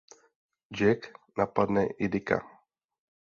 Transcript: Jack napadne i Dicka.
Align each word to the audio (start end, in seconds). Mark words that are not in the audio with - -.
Jack 0.77 1.09
napadne 1.37 1.83
i 1.85 2.07
Dicka. 2.11 2.39